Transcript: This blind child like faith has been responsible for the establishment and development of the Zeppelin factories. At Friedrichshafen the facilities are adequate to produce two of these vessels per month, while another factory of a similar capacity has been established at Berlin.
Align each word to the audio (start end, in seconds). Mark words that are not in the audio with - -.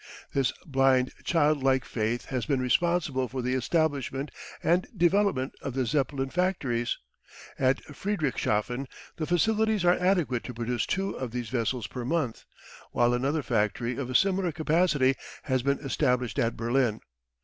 This 0.33 0.51
blind 0.65 1.11
child 1.25 1.61
like 1.61 1.85
faith 1.85 2.25
has 2.29 2.47
been 2.47 2.59
responsible 2.59 3.27
for 3.27 3.43
the 3.43 3.53
establishment 3.53 4.31
and 4.63 4.87
development 4.97 5.53
of 5.61 5.75
the 5.75 5.85
Zeppelin 5.85 6.31
factories. 6.31 6.97
At 7.59 7.83
Friedrichshafen 7.83 8.87
the 9.17 9.27
facilities 9.27 9.85
are 9.85 9.91
adequate 9.93 10.43
to 10.45 10.55
produce 10.55 10.87
two 10.87 11.11
of 11.11 11.29
these 11.29 11.49
vessels 11.49 11.85
per 11.85 12.03
month, 12.03 12.45
while 12.91 13.13
another 13.13 13.43
factory 13.43 13.95
of 13.97 14.09
a 14.09 14.15
similar 14.15 14.51
capacity 14.51 15.13
has 15.43 15.61
been 15.61 15.77
established 15.77 16.39
at 16.39 16.57
Berlin. 16.57 17.01